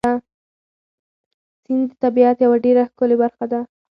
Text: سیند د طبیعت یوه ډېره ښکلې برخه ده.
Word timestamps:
سیند 1.61 1.87
د 1.91 1.91
طبیعت 2.03 2.37
یوه 2.45 2.57
ډېره 2.65 2.83
ښکلې 2.91 3.15
برخه 3.23 3.45
ده. 3.51 3.61